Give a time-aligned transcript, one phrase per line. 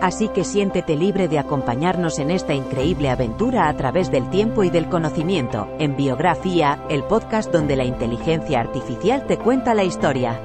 [0.00, 4.70] Así que siéntete libre de acompañarnos en esta increíble aventura a través del tiempo y
[4.70, 10.40] del conocimiento, en Biografía, el podcast donde la inteligencia artificial te cuenta la historia.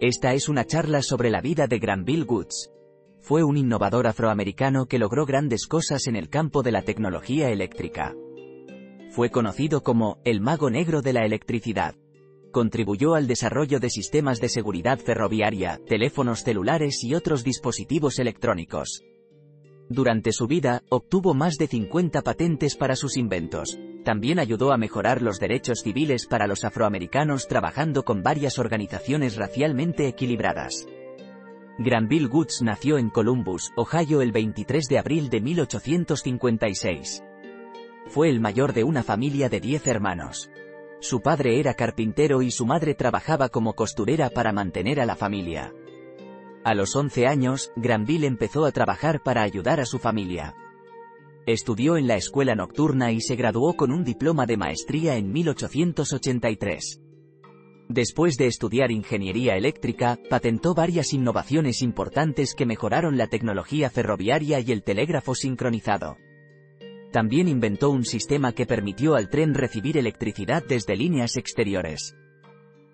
[0.00, 2.70] Esta es una charla sobre la vida de Granville Woods.
[3.28, 8.14] Fue un innovador afroamericano que logró grandes cosas en el campo de la tecnología eléctrica.
[9.10, 11.94] Fue conocido como el mago negro de la electricidad.
[12.52, 19.02] Contribuyó al desarrollo de sistemas de seguridad ferroviaria, teléfonos celulares y otros dispositivos electrónicos.
[19.90, 23.78] Durante su vida, obtuvo más de 50 patentes para sus inventos.
[24.06, 30.08] También ayudó a mejorar los derechos civiles para los afroamericanos trabajando con varias organizaciones racialmente
[30.08, 30.86] equilibradas.
[31.80, 37.22] Granville Woods nació en Columbus, Ohio el 23 de abril de 1856.
[38.08, 40.50] Fue el mayor de una familia de 10 hermanos.
[40.98, 45.72] Su padre era carpintero y su madre trabajaba como costurera para mantener a la familia.
[46.64, 50.56] A los 11 años, Granville empezó a trabajar para ayudar a su familia.
[51.46, 57.02] Estudió en la escuela nocturna y se graduó con un diploma de maestría en 1883.
[57.88, 64.72] Después de estudiar ingeniería eléctrica, patentó varias innovaciones importantes que mejoraron la tecnología ferroviaria y
[64.72, 66.18] el telégrafo sincronizado.
[67.12, 72.14] También inventó un sistema que permitió al tren recibir electricidad desde líneas exteriores.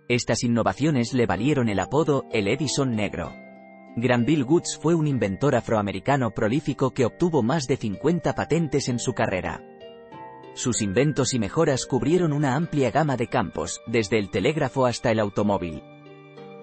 [0.09, 3.33] Estas innovaciones le valieron el apodo, el Edison Negro.
[3.97, 9.13] Granville Woods fue un inventor afroamericano prolífico que obtuvo más de 50 patentes en su
[9.13, 9.74] carrera.
[10.55, 15.19] Sus inventos y mejoras cubrieron una amplia gama de campos, desde el telégrafo hasta el
[15.19, 15.83] automóvil.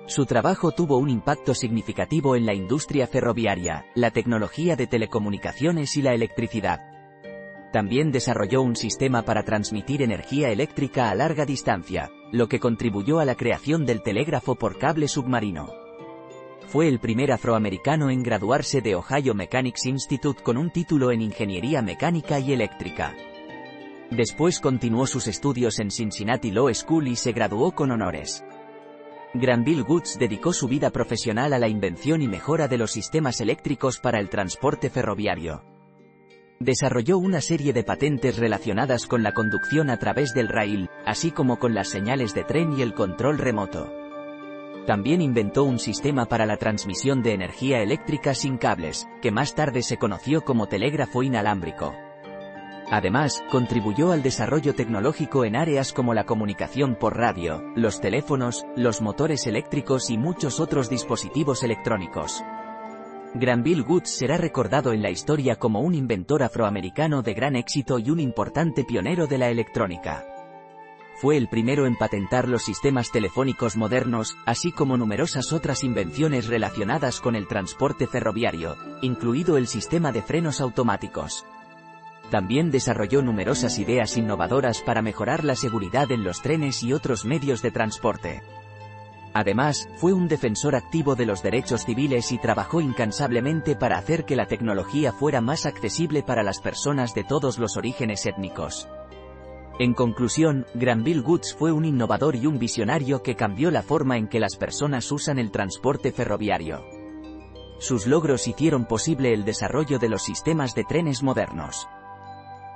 [0.07, 6.01] Su trabajo tuvo un impacto significativo en la industria ferroviaria, la tecnología de telecomunicaciones y
[6.01, 6.80] la electricidad.
[7.74, 13.25] También desarrolló un sistema para transmitir energía eléctrica a larga distancia, lo que contribuyó a
[13.25, 15.74] la creación del telégrafo por cable submarino.
[16.68, 21.81] Fue el primer afroamericano en graduarse de Ohio Mechanics Institute con un título en Ingeniería
[21.81, 23.13] Mecánica y Eléctrica.
[24.12, 28.44] Después continuó sus estudios en Cincinnati Law School y se graduó con honores.
[29.34, 34.00] Granville Woods dedicó su vida profesional a la invención y mejora de los sistemas eléctricos
[34.00, 35.64] para el transporte ferroviario.
[36.60, 41.58] Desarrolló una serie de patentes relacionadas con la conducción a través del rail, así como
[41.58, 43.90] con las señales de tren y el control remoto.
[44.86, 49.84] También inventó un sistema para la transmisión de energía eléctrica sin cables, que más tarde
[49.84, 51.96] se conoció como telégrafo inalámbrico.
[52.91, 59.02] Además, contribuyó al desarrollo tecnológico en áreas como la comunicación por radio, los teléfonos, los
[59.02, 62.44] motores eléctricos y muchos otros dispositivos electrónicos.
[63.34, 68.09] Granville Woods será recordado en la historia como un inventor afroamericano de gran éxito y
[68.09, 70.25] un importante pionero de la electrónica
[71.22, 77.22] fue el primero en patentar los sistemas telefónicos modernos, así como numerosas otras invenciones relacionadas
[77.22, 81.46] con el transporte ferroviario, incluido el sistema de frenos automáticos.
[82.31, 87.62] También desarrolló numerosas ideas innovadoras para mejorar la seguridad en los trenes y otros medios
[87.62, 88.42] de transporte.
[89.34, 94.38] Además, fue un defensor activo de los derechos civiles y trabajó incansablemente para hacer que
[94.38, 98.88] la tecnología fuera más accesible para las personas de todos los orígenes étnicos.
[99.78, 104.30] En conclusión, Granville Woods fue un innovador y un visionario que cambió la forma en
[104.30, 106.86] que las personas usan el transporte ferroviario.
[107.80, 111.89] Sus logros hicieron posible el desarrollo de los sistemas de trenes modernos.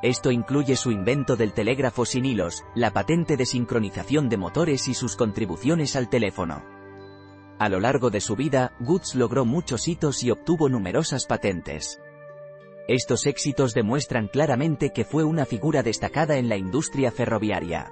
[0.01, 4.93] Esto incluye su invento del telégrafo sin hilos, la patente de sincronización de motores y
[4.93, 6.63] sus contribuciones al teléfono.
[7.57, 12.01] A lo largo de su vida, Woods logró muchos hitos y obtuvo numerosas patentes.
[12.87, 17.91] Estos éxitos demuestran claramente que fue una figura destacada en la industria ferroviaria.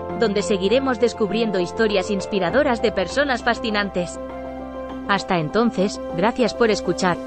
[0.21, 4.17] donde seguiremos descubriendo historias inspiradoras de personas fascinantes.
[5.09, 7.17] Hasta entonces, gracias por escuchar.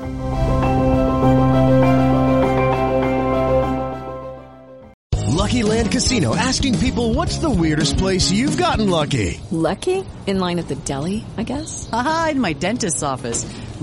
[5.55, 9.40] Lucky Land Casino asking people what's the weirdest place you've gotten lucky?
[9.50, 10.02] Lucky?
[10.26, 11.88] In line at the deli, I guess?
[11.93, 13.44] Aha, in my dentist's office.